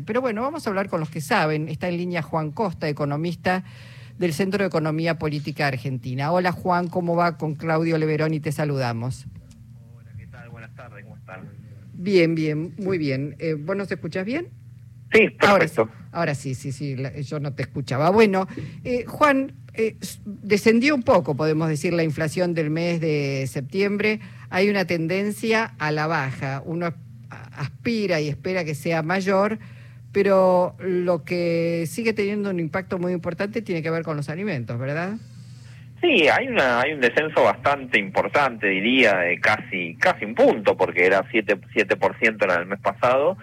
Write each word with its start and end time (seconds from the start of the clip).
Pero 0.00 0.22
bueno, 0.22 0.40
vamos 0.40 0.66
a 0.66 0.70
hablar 0.70 0.88
con 0.88 1.00
los 1.00 1.10
que 1.10 1.20
saben. 1.20 1.68
Está 1.68 1.86
en 1.86 1.98
línea 1.98 2.22
Juan 2.22 2.50
Costa, 2.50 2.88
economista 2.88 3.62
del 4.18 4.32
Centro 4.32 4.62
de 4.62 4.68
Economía 4.68 5.18
Política 5.18 5.66
Argentina. 5.66 6.32
Hola 6.32 6.50
Juan, 6.50 6.88
¿cómo 6.88 7.14
va? 7.14 7.36
Con 7.36 7.56
Claudio 7.56 7.98
Leverón 7.98 8.32
y 8.32 8.40
te 8.40 8.52
saludamos. 8.52 9.26
Hola, 9.94 10.10
¿qué 10.16 10.26
tal? 10.28 10.48
Buenas 10.48 10.74
tardes, 10.74 11.04
¿cómo 11.04 11.18
están? 11.18 11.46
Bien, 11.92 12.34
bien, 12.34 12.74
muy 12.78 12.96
bien. 12.96 13.36
Eh, 13.38 13.52
¿Vos 13.52 13.76
nos 13.76 13.92
escuchas 13.92 14.24
bien? 14.24 14.48
Sí, 15.12 15.28
perfecto. 15.28 15.90
Ahora 16.10 16.34
sí, 16.34 16.54
sí, 16.54 16.72
sí, 16.72 16.96
yo 17.24 17.38
no 17.38 17.52
te 17.52 17.64
escuchaba. 17.64 18.08
Bueno, 18.08 18.48
eh, 18.84 19.04
Juan, 19.06 19.52
eh, 19.74 19.98
descendió 20.24 20.94
un 20.94 21.02
poco, 21.02 21.34
podemos 21.36 21.68
decir, 21.68 21.92
la 21.92 22.02
inflación 22.02 22.54
del 22.54 22.70
mes 22.70 22.98
de 23.02 23.46
septiembre. 23.46 24.20
Hay 24.48 24.70
una 24.70 24.86
tendencia 24.86 25.74
a 25.78 25.92
la 25.92 26.06
baja. 26.06 26.62
Uno 26.64 26.94
aspira 27.28 28.22
y 28.22 28.28
espera 28.28 28.64
que 28.64 28.74
sea 28.74 29.02
mayor 29.02 29.58
pero 30.12 30.74
lo 30.78 31.24
que 31.24 31.84
sigue 31.86 32.12
teniendo 32.12 32.50
un 32.50 32.60
impacto 32.60 32.98
muy 32.98 33.12
importante 33.12 33.62
tiene 33.62 33.82
que 33.82 33.90
ver 33.90 34.02
con 34.02 34.16
los 34.16 34.28
alimentos, 34.28 34.78
¿verdad? 34.78 35.14
Sí, 36.00 36.28
hay 36.28 36.48
una 36.48 36.80
hay 36.80 36.92
un 36.92 37.00
descenso 37.00 37.44
bastante 37.44 37.98
importante, 37.98 38.66
diría, 38.66 39.16
de 39.18 39.38
casi 39.40 39.96
casi 39.96 40.24
un 40.24 40.34
punto, 40.34 40.76
porque 40.76 41.06
era 41.06 41.22
7%, 41.24 41.60
7 41.72 41.96
en 42.44 42.50
el 42.50 42.66
mes 42.66 42.80
pasado, 42.80 43.36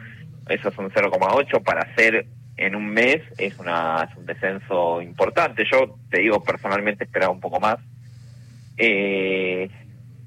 eso 0.50 0.70
es 0.70 0.78
un 0.78 0.90
0,8 0.90 1.64
para 1.64 1.82
hacer 1.82 2.26
en 2.60 2.76
un 2.76 2.88
mes 2.90 3.22
es, 3.38 3.58
una, 3.58 4.06
es 4.10 4.18
un 4.18 4.26
descenso 4.26 5.02
importante. 5.02 5.64
Yo 5.72 5.96
te 6.12 6.20
digo, 6.20 6.44
personalmente 6.44 7.06
esperaba 7.06 7.32
un 7.32 7.40
poco 7.40 7.60
más. 7.62 7.78
Eh, 8.78 9.70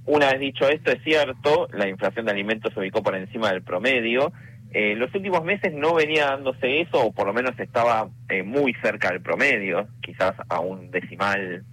una 0.06 0.30
vez 0.30 0.40
dicho 0.40 0.66
esto, 0.66 0.90
es 0.90 1.02
cierto, 1.04 1.68
la 1.74 1.86
inflación 1.88 2.24
de 2.24 2.32
alimentos 2.32 2.72
se 2.72 2.80
ubicó 2.80 3.02
por 3.02 3.14
encima 3.14 3.50
del 3.50 3.62
promedio, 3.62 4.32
en 4.74 4.98
los 4.98 5.14
últimos 5.14 5.44
meses 5.44 5.72
no 5.72 5.94
venía 5.94 6.26
dándose 6.26 6.80
eso, 6.80 7.06
o 7.06 7.12
por 7.12 7.26
lo 7.26 7.32
menos 7.32 7.58
estaba 7.58 8.08
eh, 8.28 8.42
muy 8.42 8.74
cerca 8.82 9.10
del 9.10 9.20
promedio, 9.20 9.88
quizás 10.00 10.34
a 10.48 10.60
un 10.60 10.90
decimal 10.90 11.64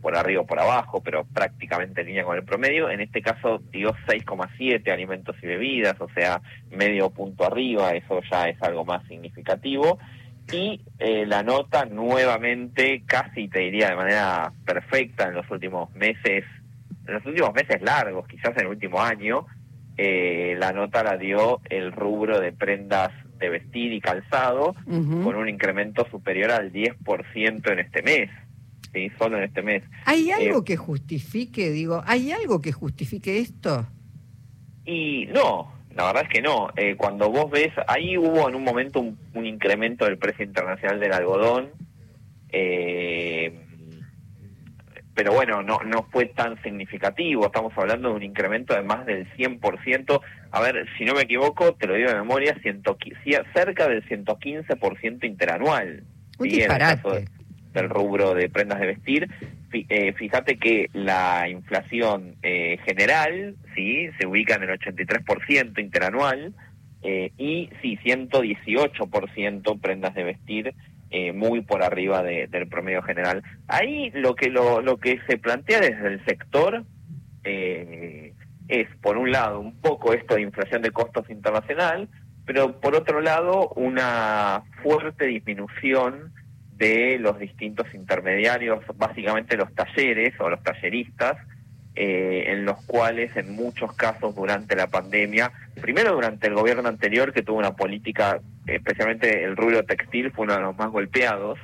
por 0.00 0.16
arriba 0.16 0.42
o 0.42 0.46
por 0.46 0.60
abajo, 0.60 1.02
pero 1.02 1.24
prácticamente 1.24 2.00
en 2.00 2.06
línea 2.06 2.24
con 2.24 2.36
el 2.36 2.44
promedio. 2.44 2.88
En 2.88 3.00
este 3.00 3.20
caso 3.20 3.58
dio 3.70 3.94
6,7 4.06 4.90
alimentos 4.90 5.36
y 5.42 5.46
bebidas, 5.46 6.00
o 6.00 6.08
sea, 6.14 6.40
medio 6.70 7.10
punto 7.10 7.44
arriba, 7.44 7.90
eso 7.92 8.20
ya 8.30 8.48
es 8.48 8.62
algo 8.62 8.84
más 8.84 9.06
significativo. 9.08 9.98
Y 10.50 10.80
eh, 10.98 11.26
la 11.26 11.42
nota 11.42 11.84
nuevamente, 11.84 13.02
casi 13.04 13.48
te 13.48 13.60
diría 13.60 13.90
de 13.90 13.96
manera 13.96 14.52
perfecta 14.64 15.28
en 15.28 15.34
los 15.34 15.50
últimos 15.50 15.92
meses, 15.94 16.44
en 17.06 17.14
los 17.14 17.26
últimos 17.26 17.52
meses 17.52 17.82
largos, 17.82 18.26
quizás 18.26 18.56
en 18.56 18.62
el 18.62 18.68
último 18.68 19.02
año, 19.02 19.46
eh, 19.98 20.56
la 20.58 20.72
nota 20.72 21.02
la 21.02 21.16
dio 21.16 21.60
el 21.68 21.92
rubro 21.92 22.40
de 22.40 22.52
prendas 22.52 23.10
de 23.38 23.48
vestir 23.48 23.92
y 23.92 24.00
calzado, 24.00 24.74
con 24.84 25.36
un 25.36 25.48
incremento 25.48 26.06
superior 26.10 26.50
al 26.50 26.72
10% 26.72 27.72
en 27.72 27.78
este 27.78 28.02
mes. 28.02 28.30
Sí, 28.92 29.10
solo 29.18 29.36
en 29.36 29.44
este 29.44 29.62
mes. 29.62 29.82
¿Hay 30.06 30.30
algo 30.30 30.60
eh, 30.60 30.64
que 30.64 30.76
justifique, 30.76 31.70
digo, 31.70 32.02
hay 32.06 32.32
algo 32.32 32.60
que 32.60 32.72
justifique 32.72 33.38
esto? 33.38 33.86
Y 34.84 35.26
no, 35.26 35.72
la 35.94 36.06
verdad 36.06 36.22
es 36.22 36.28
que 36.30 36.42
no. 36.42 36.70
Eh, 36.76 36.96
cuando 36.96 37.30
vos 37.30 37.50
ves, 37.50 37.72
ahí 37.86 38.16
hubo 38.16 38.48
en 38.48 38.54
un 38.54 38.64
momento 38.64 39.00
un, 39.00 39.18
un 39.34 39.46
incremento 39.46 40.04
del 40.04 40.16
precio 40.16 40.44
internacional 40.44 41.00
del 41.00 41.12
algodón. 41.12 41.70
Eh, 42.50 43.67
pero 45.18 45.32
bueno, 45.32 45.64
no, 45.64 45.80
no 45.84 46.04
fue 46.12 46.26
tan 46.26 46.62
significativo, 46.62 47.46
estamos 47.46 47.72
hablando 47.76 48.10
de 48.10 48.14
un 48.14 48.22
incremento 48.22 48.72
de 48.72 48.82
más 48.82 49.04
del 49.04 49.28
100%, 49.32 50.20
a 50.52 50.60
ver, 50.60 50.86
si 50.96 51.04
no 51.04 51.14
me 51.14 51.22
equivoco, 51.22 51.74
te 51.74 51.88
lo 51.88 51.94
digo 51.94 52.10
de 52.10 52.14
memoria, 52.14 52.56
ciento, 52.62 52.96
cerca 53.52 53.88
del 53.88 54.08
115% 54.08 55.24
interanual. 55.24 56.04
Un 56.38 56.48
¿sí? 56.48 56.60
del 56.60 57.88
rubro 57.88 58.32
de 58.32 58.48
prendas 58.48 58.78
de 58.78 58.86
vestir. 58.86 59.28
Eh, 59.72 60.12
fíjate 60.12 60.56
que 60.56 60.88
la 60.92 61.48
inflación 61.48 62.36
eh, 62.44 62.78
general, 62.86 63.56
sí, 63.74 64.10
se 64.20 64.26
ubica 64.28 64.54
en 64.54 64.70
el 64.70 64.78
83% 64.78 65.80
interanual, 65.80 66.54
eh, 67.02 67.32
y 67.36 67.70
sí, 67.82 67.98
118% 68.04 69.80
prendas 69.80 70.14
de 70.14 70.22
vestir 70.22 70.74
eh, 71.10 71.32
muy 71.32 71.62
por 71.62 71.82
arriba 71.82 72.22
del 72.22 72.68
promedio 72.68 73.02
general. 73.02 73.42
Ahí 73.66 74.10
lo 74.10 74.34
que 74.34 74.50
lo, 74.50 74.82
lo 74.82 74.98
que 74.98 75.20
se 75.26 75.38
plantea 75.38 75.80
desde 75.80 76.08
el 76.08 76.24
sector 76.24 76.84
eh, 77.44 78.34
es, 78.68 78.88
por 79.00 79.16
un 79.16 79.32
lado, 79.32 79.60
un 79.60 79.80
poco 79.80 80.12
esto 80.12 80.34
de 80.34 80.42
inflación 80.42 80.82
de 80.82 80.90
costos 80.90 81.30
internacional, 81.30 82.08
pero 82.44 82.80
por 82.80 82.94
otro 82.94 83.20
lado, 83.20 83.68
una 83.76 84.62
fuerte 84.82 85.26
disminución 85.26 86.32
de 86.76 87.18
los 87.18 87.38
distintos 87.38 87.92
intermediarios, 87.94 88.84
básicamente 88.96 89.56
los 89.56 89.74
talleres 89.74 90.34
o 90.38 90.48
los 90.48 90.62
talleristas, 90.62 91.36
eh, 91.94 92.52
en 92.52 92.64
los 92.64 92.84
cuales 92.86 93.36
en 93.36 93.56
muchos 93.56 93.92
casos 93.94 94.34
durante 94.34 94.76
la 94.76 94.86
pandemia, 94.86 95.50
primero 95.80 96.12
durante 96.12 96.46
el 96.46 96.54
gobierno 96.54 96.88
anterior 96.88 97.32
que 97.32 97.42
tuvo 97.42 97.58
una 97.58 97.74
política, 97.74 98.40
especialmente 98.68 99.44
el 99.44 99.56
rubro 99.56 99.84
textil 99.84 100.30
fue 100.32 100.44
uno 100.44 100.54
de 100.54 100.60
los 100.60 100.76
más 100.76 100.90
golpeados, 100.90 101.58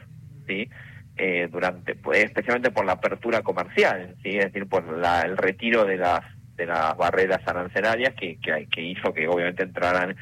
¿sí? 0.47 0.69
Eh, 1.17 1.49
durante, 1.51 1.95
pues, 1.95 2.25
especialmente 2.25 2.71
por 2.71 2.85
la 2.85 2.93
apertura 2.93 3.43
comercial, 3.43 4.17
¿sí? 4.23 4.31
es 4.31 4.47
decir, 4.47 4.67
por 4.67 4.85
el 4.85 5.37
retiro 5.37 5.85
de 5.85 5.97
las 5.97 6.23
de 6.57 6.67
las 6.67 6.97
barreras 6.97 7.41
arancelarias 7.47 8.15
que, 8.15 8.39
que, 8.41 8.69
que 8.71 8.81
hizo 8.81 9.13
que 9.13 9.27
obviamente 9.27 9.65
entraran 9.65 10.15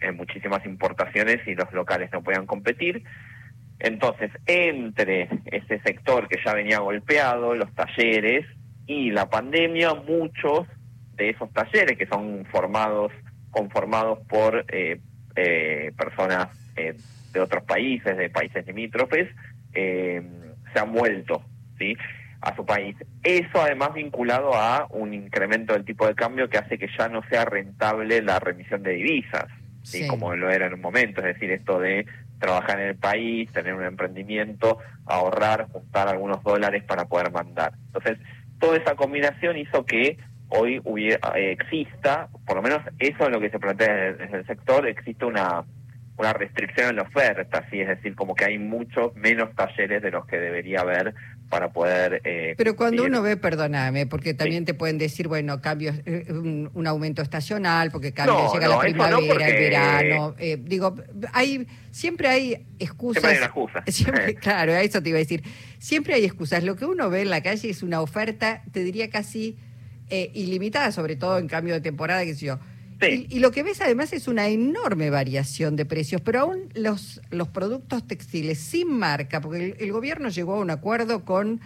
en 0.00 0.16
muchísimas 0.16 0.64
importaciones 0.66 1.46
y 1.46 1.54
los 1.54 1.72
locales 1.72 2.10
no 2.12 2.22
podían 2.22 2.46
competir. 2.46 3.04
Entonces, 3.78 4.30
entre 4.46 5.28
ese 5.46 5.80
sector 5.80 6.28
que 6.28 6.40
ya 6.44 6.52
venía 6.52 6.80
golpeado, 6.80 7.54
los 7.54 7.72
talleres, 7.74 8.44
y 8.88 9.10
la 9.10 9.28
pandemia, 9.28 9.94
muchos 9.94 10.66
de 11.14 11.30
esos 11.30 11.52
talleres 11.52 11.98
que 11.98 12.06
son 12.06 12.46
formados, 12.50 13.12
conformados 13.50 14.18
por 14.28 14.64
eh, 14.68 14.98
eh, 15.38 15.92
personas 15.96 16.48
eh, 16.76 16.96
de 17.32 17.40
otros 17.40 17.64
países, 17.64 18.16
de 18.16 18.30
países 18.30 18.66
limítrofes, 18.66 19.28
se 19.72 20.78
han 20.78 20.92
vuelto 20.92 21.42
¿sí? 21.78 21.96
a 22.40 22.54
su 22.54 22.64
país. 22.64 22.96
Eso 23.22 23.62
además 23.62 23.94
vinculado 23.94 24.54
a 24.54 24.86
un 24.90 25.14
incremento 25.14 25.72
del 25.72 25.84
tipo 25.84 26.06
de 26.06 26.14
cambio 26.14 26.48
que 26.48 26.58
hace 26.58 26.78
que 26.78 26.88
ya 26.96 27.08
no 27.08 27.22
sea 27.28 27.44
rentable 27.44 28.22
la 28.22 28.38
remisión 28.38 28.82
de 28.82 28.92
divisas, 28.92 29.46
¿sí? 29.82 30.06
como 30.06 30.34
lo 30.34 30.50
era 30.50 30.66
en 30.66 30.74
un 30.74 30.80
momento, 30.80 31.20
es 31.20 31.34
decir, 31.34 31.50
esto 31.50 31.78
de 31.78 32.06
trabajar 32.38 32.80
en 32.80 32.88
el 32.88 32.96
país, 32.96 33.50
tener 33.52 33.74
un 33.74 33.84
emprendimiento, 33.84 34.78
ahorrar, 35.06 35.68
juntar 35.72 36.08
algunos 36.08 36.42
dólares 36.42 36.84
para 36.84 37.06
poder 37.06 37.32
mandar. 37.32 37.72
Entonces, 37.86 38.18
toda 38.60 38.76
esa 38.76 38.94
combinación 38.94 39.56
hizo 39.56 39.84
que 39.84 40.18
hoy 40.48 40.80
hubiera, 40.84 41.18
eh, 41.36 41.52
exista, 41.52 42.28
por 42.46 42.56
lo 42.56 42.62
menos 42.62 42.80
eso 42.98 43.24
es 43.24 43.30
lo 43.30 43.40
que 43.40 43.50
se 43.50 43.58
plantea 43.58 44.12
desde 44.12 44.38
el 44.38 44.46
sector, 44.46 44.86
existe 44.86 45.24
una, 45.24 45.64
una 46.16 46.32
restricción 46.32 46.90
en 46.90 46.96
la 46.96 47.02
oferta, 47.02 47.66
¿sí? 47.70 47.80
es 47.80 47.88
decir, 47.88 48.14
como 48.14 48.34
que 48.34 48.44
hay 48.44 48.58
muchos 48.58 49.14
menos 49.14 49.54
talleres 49.54 50.02
de 50.02 50.10
los 50.10 50.26
que 50.26 50.38
debería 50.38 50.80
haber 50.80 51.14
para 51.48 51.70
poder... 51.70 52.20
Eh, 52.24 52.54
Pero 52.58 52.76
cuando 52.76 53.04
uno 53.04 53.22
ve, 53.22 53.36
perdóname, 53.36 54.06
porque 54.06 54.34
también 54.34 54.64
te 54.64 54.74
pueden 54.74 54.98
decir, 54.98 55.28
bueno, 55.28 55.62
cambios, 55.62 55.96
eh, 56.04 56.26
un, 56.28 56.86
aumento 56.86 57.22
estacional, 57.22 57.90
porque 57.90 58.12
cambia, 58.12 58.52
llega 58.52 58.68
la 58.68 58.78
primavera, 58.80 59.48
el 59.48 59.54
verano, 59.54 60.34
digo, 60.58 60.94
hay 61.32 61.66
siempre 61.90 62.28
hay 62.28 62.66
excusas. 62.78 63.22
Siempre 63.22 63.30
hay 63.30 63.36
una 63.38 63.46
excusa. 63.46 63.82
Siempre, 63.86 64.34
claro, 64.40 64.72
eso 64.74 65.02
te 65.02 65.08
iba 65.08 65.16
a 65.16 65.20
decir. 65.20 65.42
Siempre 65.78 66.14
hay 66.14 66.24
excusas. 66.24 66.62
Lo 66.62 66.76
que 66.76 66.84
uno 66.84 67.10
ve 67.10 67.22
en 67.22 67.30
la 67.30 67.42
calle 67.42 67.70
es 67.70 67.82
una 67.82 68.00
oferta, 68.00 68.62
te 68.72 68.84
diría 68.84 69.10
casi 69.10 69.58
eh, 70.10 70.30
ilimitada, 70.34 70.92
sobre 70.92 71.16
todo 71.16 71.38
en 71.38 71.48
cambio 71.48 71.74
de 71.74 71.80
temporada, 71.80 72.24
que 72.24 72.34
sé 72.34 72.46
yo. 72.46 72.58
Y, 73.00 73.38
lo 73.38 73.52
que 73.52 73.62
ves 73.62 73.80
además 73.80 74.12
es 74.12 74.26
una 74.26 74.48
enorme 74.48 75.08
variación 75.08 75.76
de 75.76 75.84
precios, 75.84 76.20
pero 76.20 76.40
aún 76.40 76.68
los, 76.74 77.20
los 77.30 77.46
productos 77.46 78.04
textiles 78.06 78.58
sin 78.58 78.90
marca, 78.90 79.40
porque 79.40 79.76
el 79.78 79.92
gobierno 79.92 80.30
llegó 80.30 80.54
a 80.54 80.58
un 80.58 80.70
acuerdo 80.70 81.24
con 81.24 81.60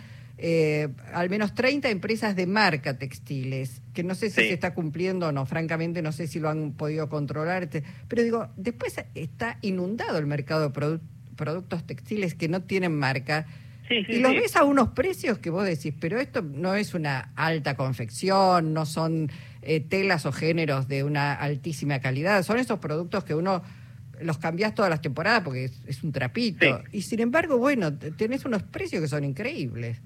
eh, 0.44 0.88
al 1.12 1.30
menos 1.30 1.54
30 1.54 1.88
empresas 1.88 2.34
de 2.34 2.46
marca 2.46 2.98
textiles, 2.98 3.80
que 3.94 4.02
no 4.02 4.14
sé 4.14 4.28
si 4.28 4.36
se 4.36 4.52
está 4.52 4.74
cumpliendo 4.74 5.28
o 5.28 5.32
no, 5.32 5.46
francamente 5.46 6.02
no 6.02 6.10
sé 6.10 6.26
si 6.26 6.40
lo 6.40 6.50
han 6.50 6.72
podido 6.72 7.08
controlar, 7.08 7.62
este, 7.62 7.82
pero 8.08 8.22
digo, 8.22 8.48
después 8.56 8.96
está 9.14 9.58
inundado 9.62 10.18
el 10.18 10.26
mercado 10.26 10.68
de 10.68 10.98
productos 11.36 11.86
textiles 11.86 12.34
que 12.34 12.48
no 12.48 12.62
tienen 12.62 12.98
marca. 12.98 13.46
Y 13.92 14.18
los 14.20 14.32
ves 14.32 14.56
a 14.56 14.64
unos 14.64 14.90
precios 14.90 15.38
que 15.38 15.50
vos 15.50 15.64
decís, 15.64 15.94
pero 16.00 16.18
esto 16.18 16.42
no 16.42 16.74
es 16.74 16.94
una 16.94 17.32
alta 17.36 17.76
confección, 17.76 18.72
no 18.72 18.86
son 18.86 19.30
eh, 19.62 19.80
telas 19.80 20.26
o 20.26 20.32
géneros 20.32 20.88
de 20.88 21.04
una 21.04 21.34
altísima 21.34 22.00
calidad, 22.00 22.42
son 22.42 22.58
esos 22.58 22.78
productos 22.78 23.24
que 23.24 23.34
uno 23.34 23.62
los 24.20 24.38
cambias 24.38 24.74
todas 24.74 24.90
las 24.90 25.00
temporadas 25.00 25.42
porque 25.42 25.64
es, 25.64 26.02
un 26.02 26.12
trapito. 26.12 26.82
Y 26.92 27.02
sin 27.02 27.20
embargo, 27.20 27.58
bueno, 27.58 27.92
tenés 27.98 28.44
unos 28.44 28.62
precios 28.62 29.02
que 29.02 29.08
son 29.08 29.24
increíbles. 29.24 30.00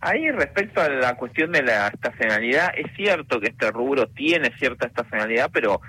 Ahí 0.00 0.30
respecto 0.30 0.82
a 0.82 0.88
la 0.88 1.16
cuestión 1.16 1.50
de 1.52 1.62
la 1.62 1.88
estacionalidad, 1.88 2.72
es 2.76 2.94
cierto 2.94 3.40
que 3.40 3.48
este 3.48 3.70
rubro 3.70 4.06
tiene 4.08 4.52
cierta 4.58 4.86
estacionalidad, 4.86 5.50
pero 5.50 5.80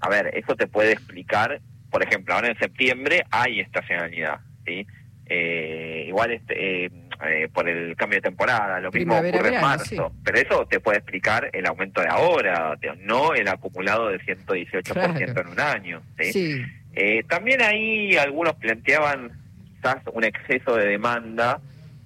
a 0.00 0.08
ver, 0.10 0.30
eso 0.34 0.54
te 0.56 0.66
puede 0.66 0.92
explicar, 0.92 1.60
por 1.90 2.02
ejemplo, 2.02 2.34
ahora 2.34 2.48
en 2.48 2.58
septiembre 2.58 3.24
hay 3.30 3.60
estacionalidad, 3.60 4.40
¿sí? 4.66 4.86
Eh, 5.28 6.04
igual 6.06 6.32
este, 6.32 6.84
eh, 6.84 6.90
eh, 7.24 7.48
por 7.52 7.68
el 7.68 7.96
cambio 7.96 8.18
de 8.18 8.22
temporada, 8.22 8.78
lo 8.78 8.92
mismo 8.92 9.16
ocurre 9.16 9.54
en 9.54 9.60
marzo, 9.60 10.12
pero 10.22 10.38
eso 10.38 10.66
te 10.66 10.80
puede 10.80 10.98
explicar 10.98 11.48
el 11.52 11.66
aumento 11.66 12.02
de 12.02 12.08
ahora, 12.08 12.76
no 13.00 13.34
el 13.34 13.48
acumulado 13.48 14.08
de 14.08 14.20
118% 14.20 15.40
en 15.40 15.48
un 15.48 15.60
año. 15.60 16.02
¿sí? 16.20 16.62
Eh, 16.94 17.24
también 17.26 17.62
ahí 17.62 18.16
algunos 18.16 18.54
planteaban 18.54 19.32
quizás 19.64 19.96
un 20.12 20.24
exceso 20.24 20.76
de 20.76 20.88
demanda 20.88 21.60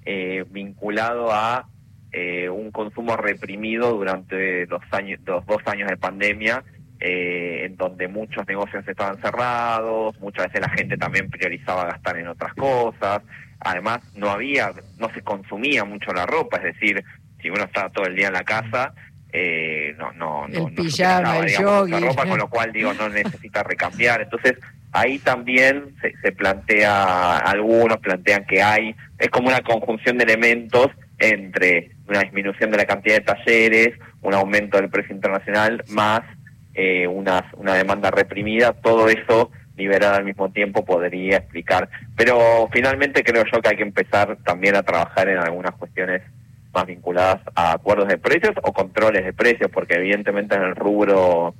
eh, 0.05 0.44
vinculado 0.49 1.32
a 1.32 1.67
un 2.52 2.72
consumo 2.72 3.17
reprimido 3.17 3.93
durante 3.93 4.67
los, 4.67 4.82
años, 4.90 5.20
los 5.25 5.46
dos 5.46 5.62
años 5.67 5.88
de 5.88 5.96
pandemia 5.96 6.64
eh, 7.00 7.62
en 7.64 7.76
donde 7.76 8.08
muchos 8.08 8.47
negocios 8.47 8.87
estaban 8.87 9.19
cerrados, 9.23 10.20
muchas 10.20 10.49
veces 10.49 10.61
la 10.61 10.69
gente 10.69 10.99
también 10.99 11.31
priorizaba 11.31 11.87
gastar 11.87 12.19
en 12.19 12.29
otras 12.29 12.52
cosas, 12.52 13.23
además 13.58 14.00
no 14.14 14.31
había, 14.31 14.73
no 14.99 15.11
se 15.14 15.23
consumía 15.23 15.85
mucho 15.85 16.12
la 16.12 16.26
ropa, 16.26 16.58
es 16.58 16.75
decir, 16.75 17.02
si 17.41 17.49
uno 17.49 17.64
estaba 17.64 17.88
todo 17.88 18.05
el 18.05 18.17
día 18.17 18.26
en 18.26 18.35
la 18.35 18.44
casa, 18.44 18.93
eh, 19.32 19.94
no, 19.97 20.12
no, 20.12 20.47
no, 20.49 20.69
el 20.69 20.75
pijama, 20.75 21.38
el 21.38 21.56
jogging. 21.56 22.02
ropa, 22.02 22.26
con 22.26 22.38
lo 22.38 22.50
cual 22.50 22.70
digo, 22.70 22.93
no 22.93 23.08
necesita 23.08 23.62
recambiar, 23.62 24.20
entonces 24.20 24.58
ahí 24.93 25.19
también 25.20 25.94
se, 26.03 26.14
se 26.20 26.32
plantea, 26.32 27.38
algunos 27.38 27.99
plantean 27.99 28.44
que 28.44 28.62
hay, 28.62 28.94
es 29.19 29.31
como 29.31 29.49
una 29.49 29.62
conjunción 29.62 30.19
de 30.19 30.25
elementos 30.25 30.88
entre 31.19 31.93
una 32.08 32.20
disminución 32.20 32.70
de 32.70 32.76
la 32.76 32.87
cantidad 32.87 33.14
de 33.14 33.20
talleres, 33.20 33.99
un 34.20 34.35
aumento 34.35 34.76
del 34.76 34.91
precio 34.91 35.14
internacional, 35.14 35.82
más 35.88 36.23
eh, 36.75 37.06
una, 37.06 37.50
una 37.56 37.75
demanda 37.75 38.11
reprimida, 38.11 38.72
todo 38.72 39.08
eso 39.08 39.50
liberada 39.76 40.17
al 40.17 40.25
mismo 40.25 40.50
tiempo 40.50 40.84
podría 40.84 41.38
explicar. 41.38 41.88
Pero 42.17 42.69
finalmente 42.72 43.25
creo 43.25 43.44
yo 43.50 43.61
que 43.61 43.70
hay 43.70 43.76
que 43.76 43.82
empezar 43.82 44.38
también 44.44 44.76
a 44.76 44.82
trabajar 44.82 45.28
en 45.28 45.38
algunas 45.38 45.75
cuestiones 45.75 46.22
más 46.72 46.87
vinculadas 46.87 47.40
a 47.55 47.72
acuerdos 47.72 48.08
de 48.08 48.19
precios 48.19 48.55
o 48.62 48.72
controles 48.72 49.25
de 49.25 49.32
precios, 49.32 49.70
porque 49.72 49.94
evidentemente 49.94 50.55
en 50.55 50.62
el 50.62 50.76
rubro 50.76 51.55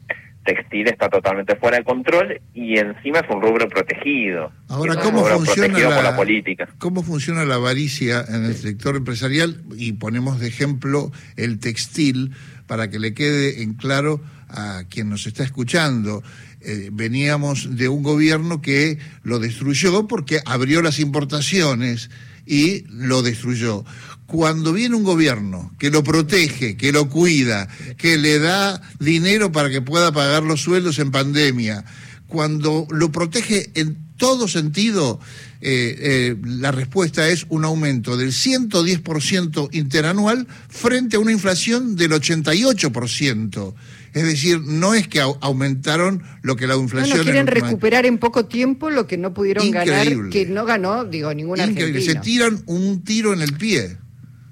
textil 0.45 0.89
está 0.89 1.09
totalmente 1.09 1.57
fuera 1.57 1.79
de 1.79 1.85
control 1.85 2.41
y 2.55 2.79
encima 2.79 3.19
es 3.19 3.31
un 3.31 3.43
rubro 3.43 3.69
protegido. 3.69 4.53
Ahora, 4.69 4.97
¿cómo 4.97 5.25
funciona 5.25 5.79
la, 5.79 6.03
la, 6.03 6.17
política? 6.17 6.69
¿Cómo 6.79 7.03
funciona 7.03 7.45
la 7.45 7.57
avaricia 7.57 8.25
en 8.29 8.45
el 8.45 8.55
sector 8.55 8.97
empresarial? 8.97 9.63
Y 9.77 9.93
ponemos 9.93 10.41
de 10.41 10.49
ejemplo 10.49 11.11
el 11.37 11.59
textil 11.59 12.33
para 12.67 12.89
que 12.89 12.99
le 12.99 13.15
quede 13.15 13.63
en 13.63 13.75
claro 13.75 14.21
a 14.53 14.85
quien 14.89 15.09
nos 15.09 15.27
está 15.27 15.45
escuchando. 15.45 16.23
Eh, 16.61 16.91
veníamos 16.93 17.77
de 17.77 17.89
un 17.89 18.03
gobierno 18.03 18.61
que 18.61 18.99
lo 19.23 19.39
destruyó 19.39 20.07
porque 20.07 20.43
abrió 20.45 20.83
las 20.83 20.99
importaciones 20.99 22.11
y 22.47 22.85
lo 22.89 23.23
destruyó. 23.23 23.85
Cuando 24.27 24.73
viene 24.73 24.95
un 24.95 25.05
gobierno 25.05 25.73
que 25.79 25.91
lo 25.91 26.05
protege, 26.05 26.77
que 26.77 26.93
lo 26.93 27.09
cuida, 27.09 27.69
que 27.97 28.19
le 28.19 28.39
da 28.39 28.81
dinero 28.99 29.53
para 29.53 29.71
que 29.71 29.81
pueda 29.81 30.13
pagar 30.13 30.43
los 30.43 30.61
sueldos 30.61 30.99
en 30.99 31.11
pandemia, 31.11 31.85
cuando 32.27 32.87
lo 32.91 33.11
protege 33.11 33.71
en 33.75 33.99
todo 34.17 34.47
sentido, 34.47 35.19
eh, 35.63 35.97
eh, 35.99 36.37
la 36.45 36.73
respuesta 36.73 37.29
es 37.29 37.47
un 37.49 37.65
aumento 37.65 38.17
del 38.17 38.33
110% 38.33 39.69
interanual 39.73 40.47
frente 40.69 41.17
a 41.17 41.21
una 41.21 41.33
inflación 41.33 41.97
del 41.97 42.13
88%. 42.13 43.75
Es 44.13 44.25
decir, 44.25 44.61
no 44.61 44.95
es 44.95 45.07
que 45.07 45.21
aumentaron 45.21 46.23
lo 46.43 46.57
que 46.57 46.67
la 46.67 46.75
inflación... 46.75 47.19
No, 47.19 47.25
quieren 47.25 47.47
recuperar 47.47 48.07
en 48.07 48.19
poco 48.19 48.47
tiempo 48.47 48.91
lo 48.91 49.07
que 49.07 49.17
no 49.17 49.33
pudieron 49.33 49.71
ganar, 49.71 50.07
que 50.31 50.47
no 50.47 50.65
ganó, 50.65 51.05
digo, 51.05 51.33
ninguna 51.33 51.67
Increíble. 51.67 52.01
Se 52.01 52.17
tiran 52.17 52.59
un 52.67 53.05
tiro 53.05 53.33
en 53.33 53.43
el 53.43 53.53
pie. 53.57 53.97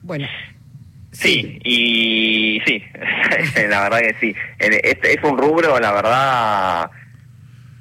Bueno. 0.03 0.29
Sí, 1.11 1.59
y 1.65 2.61
sí, 2.65 2.83
la 3.69 3.83
verdad 3.83 3.99
que 3.99 4.15
sí. 4.21 4.35
Es, 4.61 4.99
es 5.03 5.25
un 5.25 5.37
rubro, 5.37 5.81
la 5.81 5.93
verdad, 5.93 6.91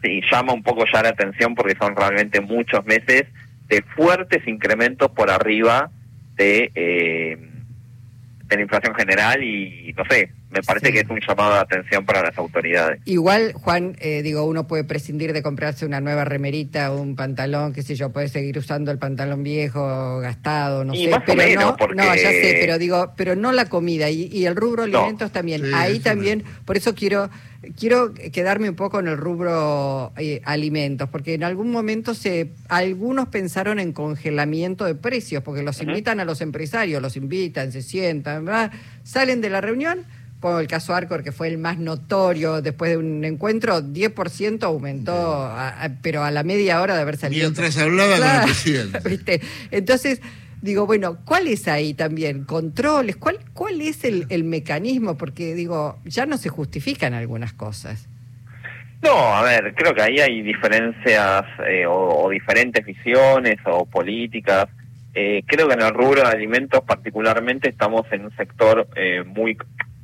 sí, 0.01 0.21
llama 0.31 0.53
un 0.53 0.63
poco 0.63 0.85
ya 0.91 1.03
la 1.03 1.09
atención 1.09 1.53
porque 1.53 1.75
son 1.79 1.95
realmente 1.95 2.41
muchos 2.41 2.83
meses 2.85 3.25
de 3.67 3.83
fuertes 3.95 4.47
incrementos 4.47 5.11
por 5.11 5.29
arriba 5.29 5.91
de, 6.35 6.71
eh, 6.73 7.37
de 8.45 8.55
la 8.55 8.61
inflación 8.61 8.95
general 8.95 9.43
y, 9.43 9.93
no 9.97 10.03
sé, 10.09 10.31
me 10.49 10.61
parece 10.63 10.91
que 10.93 11.01
es 11.01 11.09
un 11.09 11.19
llamado 11.19 11.53
de 11.53 11.59
atención 11.59 12.05
para 12.05 12.23
las 12.23 12.37
autoridades. 12.37 13.01
Igual, 13.05 13.53
Juan, 13.53 13.97
eh, 13.99 14.21
digo, 14.21 14.45
uno 14.45 14.65
puede 14.65 14.83
prescindir 14.83 15.33
de 15.33 15.43
comprarse 15.43 15.85
una 15.85 15.99
nueva 15.99 16.23
remerita, 16.23 16.91
un 16.91 17.15
pantalón, 17.15 17.73
qué 17.73 17.83
sé 17.83 17.95
yo, 17.95 18.11
puede 18.11 18.29
seguir 18.29 18.57
usando 18.57 18.91
el 18.91 18.97
pantalón 18.97 19.43
viejo, 19.43 20.19
gastado, 20.19 20.85
no 20.85 20.93
sé, 20.95 21.11
pero 21.25 21.61
no, 21.61 21.77
no, 21.95 22.15
ya 22.15 22.29
sé, 22.29 22.57
pero 22.61 22.77
digo, 22.77 23.13
pero 23.17 23.35
no 23.35 23.51
la 23.51 23.65
comida 23.65 24.09
y, 24.09 24.45
el 24.45 24.55
rubro 24.55 24.83
alimentos 24.83 25.31
también. 25.31 25.73
Ahí 25.73 25.99
también, 25.99 26.43
por 26.65 26.77
eso 26.77 26.95
quiero 26.95 27.29
quiero 27.77 28.13
quedarme 28.13 28.69
un 28.69 28.75
poco 28.75 28.99
en 28.99 29.07
el 29.07 29.17
rubro 29.17 30.13
eh, 30.17 30.41
alimentos, 30.45 31.09
porque 31.09 31.33
en 31.33 31.43
algún 31.43 31.71
momento 31.71 32.13
se 32.13 32.51
algunos 32.69 33.27
pensaron 33.29 33.79
en 33.79 33.93
congelamiento 33.93 34.85
de 34.85 34.95
precios, 34.95 35.43
porque 35.43 35.63
los 35.63 35.81
invitan 35.81 36.19
a 36.19 36.25
los 36.25 36.41
empresarios, 36.41 37.01
los 37.01 37.17
invitan, 37.17 37.71
se 37.71 37.81
sientan, 37.81 38.45
¿verdad? 38.45 38.71
salen 39.03 39.41
de 39.41 39.49
la 39.49 39.61
reunión 39.61 40.05
por 40.39 40.61
el 40.61 40.67
caso 40.67 40.93
Arcor, 40.93 41.23
que 41.23 41.31
fue 41.31 41.47
el 41.47 41.57
más 41.57 41.79
notorio 41.79 42.61
después 42.61 42.91
de 42.91 42.97
un 42.97 43.25
encuentro, 43.25 43.81
10% 43.81 44.63
aumentó, 44.63 45.51
pero 46.01 46.23
a 46.23 46.31
la 46.31 46.43
media 46.43 46.81
hora 46.81 46.95
de 46.95 47.01
haber 47.01 47.17
salido. 47.17 47.43
Mientras 47.43 47.77
hablaba 47.77 48.17
con 48.17 48.27
el 48.27 48.43
presidente. 48.43 49.41
Entonces, 49.71 50.21
digo, 50.61 50.85
bueno, 50.85 51.17
¿cuál 51.25 51.47
es 51.47 51.67
ahí 51.67 51.93
también? 51.93 52.43
¿Controles? 52.43 53.15
¿Cuál, 53.17 53.39
cuál 53.53 53.81
es 53.81 54.03
el, 54.03 54.43
mecanismo? 54.43 55.17
Porque, 55.17 55.55
digo, 55.55 55.99
ya 56.05 56.25
no 56.25 56.37
se 56.37 56.49
justifican 56.49 57.13
algunas 57.13 57.53
cosas. 57.53 58.07
No, 59.01 59.35
a 59.35 59.43
ver, 59.43 59.73
creo 59.75 59.93
que 59.93 60.01
ahí 60.01 60.19
hay 60.19 60.41
diferencias 60.41 61.45
eh, 61.67 61.85
o, 61.87 62.29
diferentes 62.29 62.83
visiones 62.85 63.57
o 63.65 63.85
políticas. 63.85 64.67
Eh, 65.13 65.43
creo 65.45 65.67
que 65.67 65.73
en 65.73 65.81
el 65.81 65.93
rubro 65.93 66.21
de 66.21 66.27
alimentos 66.27 66.81
particularmente 66.83 67.69
estamos 67.69 68.05
en 68.11 68.25
un 68.25 68.35
sector 68.35 68.87
eh, 68.95 69.23
muy 69.23 69.57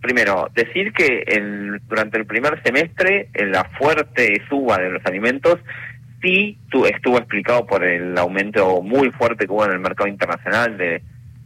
primero, 0.04 0.50
decir 0.54 0.92
que 0.94 1.24
el, 1.26 1.82
durante 1.88 2.18
el 2.18 2.26
primer 2.26 2.62
semestre 2.62 3.30
la 3.34 3.64
fuerte 3.64 4.40
suba 4.50 4.78
de 4.78 4.92
los 4.92 5.06
alimentos 5.06 5.60
sí 6.22 6.60
estuvo 6.86 7.18
explicado 7.18 7.66
por 7.66 7.84
el 7.84 8.18
aumento 8.18 8.82
muy 8.82 9.10
fuerte 9.12 9.46
que 9.46 9.52
hubo 9.52 9.66
en 9.66 9.72
el 9.72 9.80
mercado 9.80 10.08
internacional 10.08 10.78
de, 10.78 11.02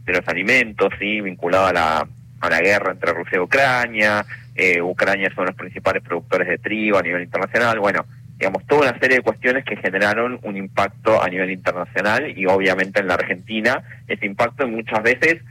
los 0.06 0.26
alimentos, 0.26 0.88
sí, 0.98 1.20
vinculado 1.20 1.66
a 1.66 1.72
la, 1.72 2.08
a 2.40 2.50
la 2.50 2.60
guerra 2.60 2.92
entre 2.92 3.12
Rusia 3.12 3.36
y 3.36 3.40
Ucrania. 3.40 4.24
Eh, 4.54 4.80
Ucrania 4.80 5.30
son 5.34 5.46
los 5.46 5.54
principales 5.54 6.02
productores 6.02 6.48
de 6.48 6.58
trigo 6.58 6.98
a 6.98 7.02
nivel 7.02 7.22
internacional. 7.22 7.78
Bueno, 7.78 8.06
digamos, 8.38 8.66
toda 8.66 8.88
una 8.90 8.98
serie 8.98 9.18
de 9.18 9.22
cuestiones 9.22 9.64
que 9.64 9.76
generaron 9.76 10.40
un 10.42 10.56
impacto 10.56 11.22
a 11.22 11.28
nivel 11.28 11.50
internacional 11.50 12.36
y 12.36 12.46
obviamente 12.46 13.00
en 13.00 13.08
la 13.08 13.14
Argentina 13.14 13.82
ese 14.06 14.24
impacto 14.24 14.66
muchas 14.66 15.02
veces 15.02 15.42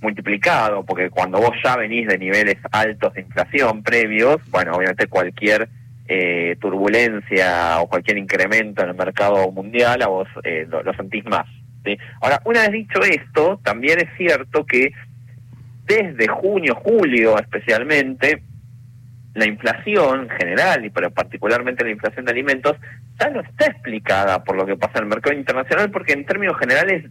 multiplicado, 0.00 0.84
porque 0.84 1.10
cuando 1.10 1.38
vos 1.38 1.52
ya 1.64 1.76
venís 1.76 2.06
de 2.06 2.18
niveles 2.18 2.56
altos 2.70 3.14
de 3.14 3.22
inflación 3.22 3.82
previos, 3.82 4.38
bueno, 4.50 4.72
obviamente 4.74 5.06
cualquier 5.06 5.68
eh, 6.08 6.56
turbulencia 6.60 7.80
o 7.80 7.88
cualquier 7.88 8.18
incremento 8.18 8.82
en 8.82 8.90
el 8.90 8.94
mercado 8.94 9.50
mundial, 9.50 10.02
a 10.02 10.06
vos 10.06 10.28
eh, 10.44 10.66
lo, 10.68 10.94
sentís 10.94 11.24
más. 11.24 11.46
Ahora, 12.20 12.40
una 12.44 12.62
vez 12.62 12.72
dicho 12.72 13.00
esto, 13.02 13.60
también 13.62 14.00
es 14.00 14.08
cierto 14.16 14.66
que 14.66 14.92
desde 15.84 16.26
junio, 16.26 16.74
julio 16.74 17.38
especialmente, 17.38 18.42
la 19.34 19.46
inflación 19.46 20.28
general, 20.30 20.84
y 20.84 20.90
pero 20.90 21.10
particularmente 21.10 21.84
la 21.84 21.90
inflación 21.90 22.24
de 22.24 22.32
alimentos, 22.32 22.76
ya 23.20 23.30
no 23.30 23.40
está 23.40 23.66
explicada 23.66 24.42
por 24.42 24.56
lo 24.56 24.66
que 24.66 24.76
pasa 24.76 24.98
en 24.98 25.04
el 25.04 25.10
mercado 25.10 25.36
internacional, 25.36 25.90
porque 25.90 26.14
en 26.14 26.24
términos 26.24 26.58
generales 26.58 27.04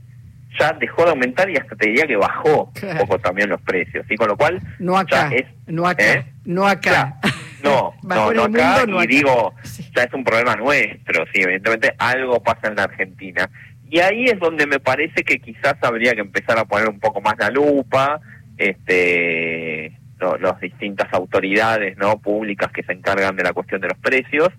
ya 0.59 0.73
dejó 0.73 1.03
de 1.03 1.11
aumentar 1.11 1.49
y 1.49 1.57
hasta 1.57 1.75
te 1.75 1.87
diría 1.87 2.07
que 2.07 2.15
bajó 2.15 2.71
un 2.81 2.97
poco 2.97 3.19
también 3.19 3.49
los 3.49 3.61
precios. 3.61 4.05
Y 4.09 4.15
con 4.15 4.27
lo 4.27 4.37
cual. 4.37 4.61
No 4.79 4.97
acá. 4.97 5.29
no 5.67 5.87
acá. 5.87 6.13
¿eh? 6.13 6.25
No 6.45 6.67
acá. 6.67 7.19
no, 7.63 7.93
no, 8.03 8.33
no 8.33 8.43
acá. 8.43 8.85
y 9.03 9.07
digo, 9.07 9.53
ya 9.95 10.03
es 10.03 10.13
un 10.13 10.23
problema 10.23 10.55
nuestro. 10.55 11.25
Sí, 11.33 11.41
evidentemente 11.41 11.93
algo 11.97 12.41
pasa 12.41 12.67
en 12.67 12.75
la 12.75 12.83
Argentina. 12.83 13.49
Y 13.89 13.99
ahí 13.99 14.25
es 14.25 14.39
donde 14.39 14.65
me 14.65 14.79
parece 14.79 15.23
que 15.23 15.39
quizás 15.39 15.75
habría 15.81 16.13
que 16.13 16.21
empezar 16.21 16.57
a 16.57 16.65
poner 16.65 16.89
un 16.89 16.99
poco 16.99 17.21
más 17.21 17.35
la 17.37 17.49
lupa. 17.49 18.19
Este 18.57 19.97
las 20.39 20.59
distintas 20.61 21.13
autoridades 21.13 21.97
no 21.97 22.17
públicas 22.19 22.71
que 22.71 22.83
se 22.83 22.93
encargan 22.93 23.35
de 23.35 23.43
la 23.43 23.53
cuestión 23.53 23.81
de 23.81 23.89
los 23.89 23.97
precios 23.97 24.49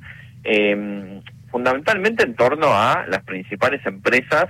eh, 0.45 1.21
fundamentalmente 1.51 2.23
en 2.23 2.37
torno 2.37 2.69
a 2.69 3.07
las 3.09 3.25
principales 3.25 3.85
empresas 3.87 4.47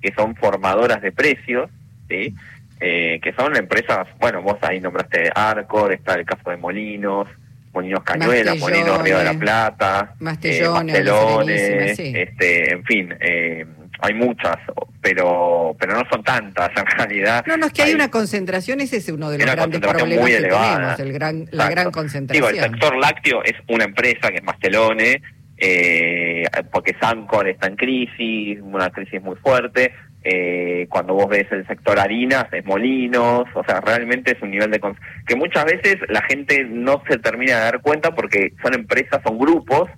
que 0.00 0.12
son 0.14 0.34
formadoras 0.36 1.02
de 1.02 1.12
precios, 1.12 1.70
¿sí? 2.08 2.34
Eh, 2.80 3.20
que 3.22 3.32
son 3.34 3.54
empresas, 3.56 4.08
bueno, 4.18 4.40
vos 4.42 4.56
ahí 4.62 4.80
nombraste 4.80 5.30
Arcor, 5.34 5.92
está 5.92 6.14
el 6.14 6.24
caso 6.24 6.48
de 6.48 6.56
Molinos, 6.56 7.28
Molinos 7.74 8.02
Cañuelas, 8.02 8.58
Molinos 8.58 9.02
Río 9.02 9.18
de 9.18 9.24
la 9.24 9.34
Plata, 9.34 10.14
Mastellones, 10.18 11.98
este, 11.98 12.72
en 12.72 12.84
fin, 12.84 13.14
eh, 13.20 13.66
hay 14.00 14.14
muchas, 14.14 14.56
pero 15.02 15.76
pero 15.78 15.94
no 15.94 16.02
son 16.10 16.24
tantas 16.24 16.70
en 16.76 16.86
realidad. 16.86 17.44
No, 17.46 17.56
no, 17.58 17.66
es 17.66 17.72
que 17.72 17.82
hay, 17.82 17.94
una 17.94 18.10
concentración, 18.10 18.80
ese 18.80 18.96
es 18.96 19.08
uno 19.10 19.30
de 19.30 19.38
los 19.38 19.46
grandes 19.46 19.80
problemas 19.80 20.26
que 20.26 20.36
tenemos, 20.36 21.00
el 21.00 21.12
gran, 21.12 21.48
la 21.50 21.68
gran 21.68 21.90
concentración. 21.90 22.52
Digo, 22.52 22.64
el 22.64 22.70
sector 22.70 22.96
lácteo 22.96 23.44
es 23.44 23.54
una 23.68 23.84
empresa 23.84 24.30
que 24.30 24.36
es 24.36 24.42
Mastelone, 24.42 25.22
eh, 25.60 26.44
porque 26.72 26.96
Sancor 27.00 27.48
está 27.48 27.66
en 27.66 27.76
crisis, 27.76 28.58
una 28.62 28.90
crisis 28.90 29.22
muy 29.22 29.36
fuerte, 29.36 29.92
eh, 30.22 30.86
cuando 30.90 31.14
vos 31.14 31.28
ves 31.28 31.46
el 31.50 31.66
sector 31.66 31.98
harinas 31.98 32.46
es 32.52 32.64
molinos, 32.64 33.44
o 33.54 33.64
sea, 33.64 33.80
realmente 33.80 34.32
es 34.32 34.42
un 34.42 34.50
nivel 34.50 34.70
de... 34.70 34.80
que 35.26 35.36
muchas 35.36 35.64
veces 35.64 35.96
la 36.08 36.22
gente 36.22 36.64
no 36.64 37.02
se 37.08 37.18
termina 37.18 37.56
de 37.56 37.60
dar 37.60 37.80
cuenta 37.80 38.14
porque 38.14 38.52
son 38.62 38.74
empresas, 38.74 39.20
son 39.24 39.38
grupos 39.38 39.88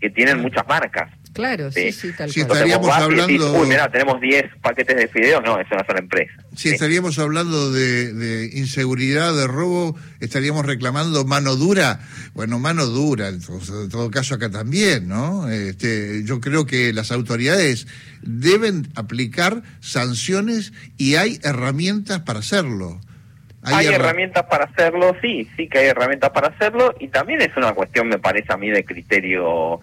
que 0.00 0.10
tienen 0.10 0.40
muchas 0.40 0.66
marcas. 0.68 1.08
Claro, 1.32 1.72
sí, 1.72 1.92
sí, 1.92 2.12
tal 2.12 2.30
si 2.30 2.40
estaríamos 2.40 2.88
hablando... 2.90 3.60
Uy, 3.60 3.68
mira, 3.68 3.90
tenemos 3.90 4.20
10 4.20 4.56
paquetes 4.60 4.96
de 4.96 5.08
fideos, 5.08 5.42
no, 5.42 5.58
es 5.58 5.66
una 5.70 5.84
sola 5.84 6.00
empresa. 6.00 6.32
Si 6.54 6.68
estaríamos 6.68 7.18
hablando 7.18 7.72
de, 7.72 8.50
inseguridad, 8.52 9.34
de 9.34 9.46
robo, 9.46 9.96
estaríamos 10.20 10.66
reclamando 10.66 11.24
mano 11.24 11.56
dura. 11.56 12.00
Bueno, 12.34 12.58
mano 12.58 12.84
dura, 12.86 13.28
en 13.28 13.40
todo, 13.40 14.10
caso 14.10 14.34
acá 14.34 14.50
también, 14.50 15.08
¿no? 15.08 15.48
Este, 15.48 16.22
yo 16.24 16.40
creo 16.40 16.66
que 16.66 16.92
las 16.92 17.10
autoridades 17.12 17.86
deben 18.20 18.88
aplicar 18.94 19.62
sanciones 19.80 20.72
y 20.98 21.14
hay 21.14 21.38
herramientas 21.42 22.20
para 22.20 22.40
hacerlo. 22.40 23.00
Hay, 23.64 23.86
herramientas 23.86 24.44
para 24.50 24.64
hacerlo, 24.64 25.14
sí, 25.22 25.48
sí 25.56 25.68
que 25.68 25.78
hay 25.78 25.86
herramientas 25.86 26.30
para 26.30 26.48
hacerlo 26.48 26.94
y 26.98 27.08
también 27.08 27.40
es 27.42 27.56
una 27.56 27.72
cuestión, 27.72 28.08
me 28.08 28.18
parece 28.18 28.52
a 28.52 28.56
mí, 28.56 28.68
de 28.68 28.84
criterio 28.84 29.80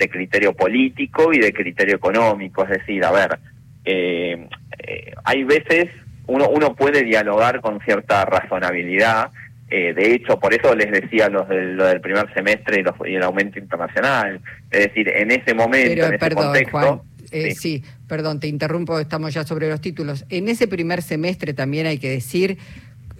de 0.00 0.08
criterio 0.08 0.54
político 0.54 1.32
y 1.32 1.38
de 1.38 1.52
criterio 1.52 1.96
económico. 1.96 2.64
Es 2.64 2.70
decir, 2.70 3.04
a 3.04 3.12
ver, 3.12 3.38
eh, 3.84 4.48
eh, 4.78 5.12
hay 5.24 5.44
veces 5.44 5.88
uno, 6.26 6.48
uno 6.48 6.74
puede 6.74 7.04
dialogar 7.04 7.60
con 7.60 7.78
cierta 7.80 8.24
razonabilidad. 8.24 9.30
Eh, 9.68 9.92
de 9.94 10.14
hecho, 10.14 10.40
por 10.40 10.52
eso 10.54 10.74
les 10.74 10.90
decía 10.90 11.28
lo 11.28 11.44
del 11.44 12.00
primer 12.00 12.32
semestre 12.34 12.82
y, 13.06 13.14
el 13.14 13.22
aumento 13.22 13.58
internacional. 13.58 14.40
Es 14.70 14.86
decir, 14.86 15.08
en 15.08 15.30
ese 15.30 15.54
momento, 15.54 16.06
en 16.06 16.14
ese 16.14 16.34
contexto... 16.34 17.04
sí. 17.54 17.84
perdón, 18.08 18.40
te 18.40 18.48
interrumpo, 18.48 18.98
estamos 18.98 19.34
ya 19.34 19.44
sobre 19.44 19.68
los 19.68 19.80
títulos. 19.80 20.24
En 20.30 20.48
ese 20.48 20.66
primer 20.66 21.02
semestre 21.02 21.52
también 21.52 21.86
hay 21.86 21.98
que 21.98 22.10
decir, 22.10 22.58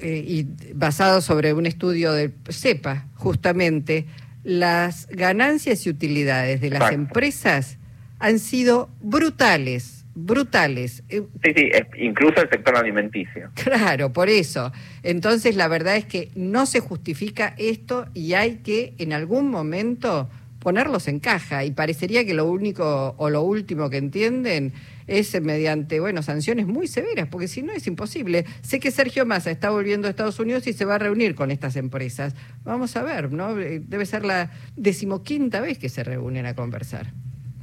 y 0.03 0.47
basado 0.75 1.21
sobre 1.21 1.53
un 1.53 1.67
estudio 1.67 2.13
del 2.15 2.33
CEPA, 2.49 3.05
justamente, 3.17 4.07
las 4.43 5.07
ganancias 5.09 5.87
y 5.87 5.91
utilidades 5.91 6.61
de 6.61 6.71
las 6.71 6.93
empresas 6.93 7.79
han 8.19 8.39
sido 8.39 8.91
brutales, 9.01 10.05
brutales. 10.15 11.03
Eh, 11.09 11.23
sí, 11.43 11.53
sí, 11.57 11.71
incluso 11.99 12.41
el 12.41 12.49
sector 12.51 12.77
alimenticio. 12.77 13.51
Claro, 13.63 14.13
por 14.13 14.29
eso. 14.29 14.73
Entonces, 15.03 15.57
la 15.57 15.69
verdad 15.69 15.97
es 15.97 16.05
que 16.05 16.31
no 16.35 16.67
se 16.67 16.81
justifica 16.81 17.55
esto 17.59 18.07
y 18.15 18.35
hay 18.35 18.57
que 18.57 18.95
en 18.99 19.13
algún 19.13 19.51
momento 19.51 20.29
ponerlos 20.61 21.09
en 21.09 21.19
caja. 21.19 21.65
Y 21.65 21.73
parecería 21.73 22.25
que 22.25 22.35
lo 22.35 22.45
único 22.47 23.15
o 23.19 23.31
lo 23.31 23.43
último 23.43 23.91
que 23.91 23.97
entienden 23.97 24.73
es 25.09 25.41
mediante, 25.43 25.99
bueno, 25.99 26.23
sanciones 26.23 26.67
muy 26.67 26.87
severas, 26.87 27.27
porque 27.29 27.49
si 27.49 27.63
no 27.63 27.73
es 27.73 27.87
imposible. 27.89 28.45
Sé 28.63 28.79
que 28.79 28.93
Sergio 28.93 29.27
Massa 29.27 29.51
está 29.51 29.71
volviendo 29.71 30.07
a 30.07 30.11
Estados 30.11 30.39
Unidos 30.39 30.67
y 30.69 30.73
se 30.73 30.85
va 30.85 30.95
a 30.95 30.99
reunir 30.99 31.35
con 31.35 31.51
estas 31.51 31.75
empresas. 31.75 32.37
Vamos 32.63 32.97
a 32.97 33.03
ver, 33.03 33.33
¿no? 33.33 33.59
Eh, 33.59 33.81
debe 33.85 34.07
ser 34.07 34.25
la 34.25 34.51
decimoquinta 34.77 35.61
vez 35.61 35.79
que 35.79 35.89
se 35.89 36.05
reúnen 36.05 36.47
a 36.47 36.55
conversar. 36.55 37.09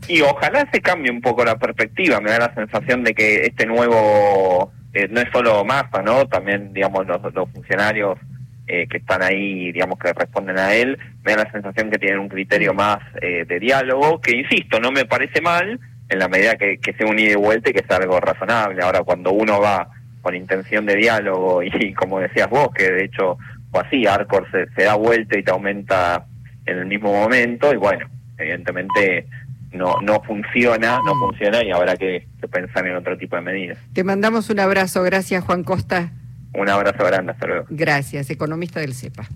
Y 0.08 0.22
ojalá 0.22 0.70
se 0.72 0.82
cambie 0.82 1.12
un 1.12 1.22
poco 1.22 1.44
la 1.44 1.58
perspectiva. 1.58 2.20
Me 2.20 2.32
da 2.32 2.40
la 2.40 2.54
sensación 2.54 3.04
de 3.04 3.14
que 3.14 3.46
este 3.46 3.66
nuevo, 3.66 4.72
eh, 4.94 5.08
no 5.10 5.22
es 5.22 5.28
solo 5.32 5.64
Massa, 5.66 6.02
¿no? 6.02 6.28
También, 6.28 6.74
digamos, 6.74 7.06
los, 7.08 7.50
funcionarios 7.54 8.18
eh, 8.68 8.88
que 8.88 8.98
están 8.98 9.24
ahí, 9.24 9.72
digamos, 9.72 9.98
que 9.98 10.14
responden 10.14 10.58
a 10.58 10.74
él, 10.74 10.98
me 11.24 11.34
da 11.36 11.44
la 11.46 11.52
sensación 11.52 11.90
que 11.90 11.98
tienen 11.98 12.20
un 12.20 12.30
criterio 12.30 12.74
más 12.74 13.00
de 13.22 13.60
diálogo, 13.60 14.22
que 14.22 14.36
insisto, 14.36 14.80
no 14.80 14.92
me 14.92 15.06
parece 15.06 15.42
mal, 15.42 15.80
en 16.10 16.20
la 16.20 16.28
medida 16.28 16.56
que, 16.56 16.78
que 16.78 16.94
sea 16.94 17.08
un 17.08 17.20
ida 17.20 17.32
y 17.32 17.36
vuelta 17.36 17.70
y 17.70 17.74
que 17.74 17.84
sea 17.88 17.98
algo 17.98 18.20
razonable. 18.20 18.82
Ahora, 18.84 19.04
cuando 19.04 19.32
uno 19.32 19.60
va 19.60 19.90
con 20.22 20.36
intención 20.36 20.86
de 20.86 20.96
diálogo 20.96 21.64
y, 21.64 21.94
como 21.94 22.20
decías 22.20 22.50
vos, 22.50 22.70
que 22.74 22.92
de 22.92 23.06
hecho 23.06 23.38
o 23.72 23.80
así, 23.80 24.06
Arcor 24.08 24.50
se, 24.52 24.70
se 24.76 24.84
da 24.84 24.96
vuelta 24.96 25.38
y 25.38 25.44
te 25.44 25.52
aumenta 25.52 26.26
en 26.66 26.80
el 26.80 26.86
mismo 26.86 27.12
momento 27.12 27.74
y 27.74 27.78
bueno, 27.78 28.08
evidentemente 28.38 29.28
no 29.74 30.00
no 30.02 30.22
funciona, 30.24 31.00
no 31.06 31.14
funciona 31.16 31.64
y 31.64 31.72
habrá 31.72 31.96
que, 31.98 32.26
pensar 32.52 32.88
en 32.88 32.96
otro 32.96 33.18
tipo 33.18 33.36
de 33.36 33.42
medidas. 33.42 33.78
Te 33.94 34.04
mandamos 34.04 34.50
un 34.50 34.60
abrazo, 34.60 35.04
gracias 35.04 35.44
Juan 35.44 35.64
Costa. 35.64 36.12
Un 36.54 36.70
abrazo 36.70 37.06
grande, 37.06 37.34
hasta 37.34 37.48
luego. 37.48 37.66
Gracias, 37.70 38.30
economista 38.30 38.80
del 38.80 38.94
CEPA. 38.94 39.28